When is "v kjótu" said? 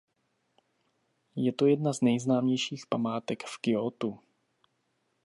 3.43-4.19